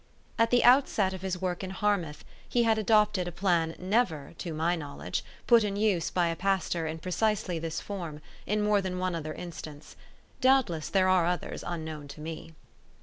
At 0.39 0.49
the 0.49 0.63
outset 0.63 1.13
of 1.13 1.21
his 1.21 1.39
work 1.39 1.63
in 1.63 1.69
Harmouth 1.69 2.25
he 2.49 2.63
had 2.63 2.79
adopted 2.79 3.27
a 3.27 3.31
plan 3.31 3.75
never, 3.77 4.33
to 4.39 4.51
my 4.51 4.75
knowledge, 4.75 5.23
put 5.45 5.63
in 5.63 5.75
use 5.75 6.09
by 6.09 6.29
a 6.29 6.35
pastor 6.35 6.87
in 6.87 6.97
precisely 6.97 7.59
this 7.59 7.79
form, 7.79 8.19
in 8.47 8.63
more 8.63 8.81
than 8.81 8.97
one 8.97 9.13
other 9.13 9.35
instance. 9.35 9.95
Doubtless 10.39 10.89
there 10.89 11.07
are 11.07 11.27
others 11.27 11.63
unknown 11.67 12.07
to 12.07 12.19
me. 12.19 12.55